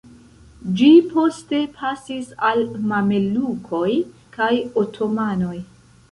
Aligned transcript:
Ĝi 0.77 0.87
poste 1.09 1.57
pasis 1.81 2.31
al 2.49 2.63
mamelukoj 2.91 3.89
kaj 4.39 4.49
otomanoj. 4.85 5.59